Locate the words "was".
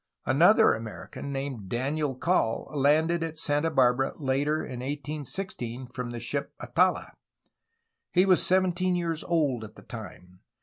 8.25-8.41